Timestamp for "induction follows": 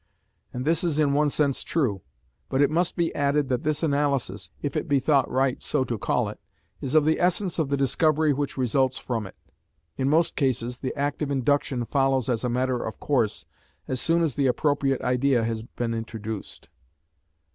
11.29-12.29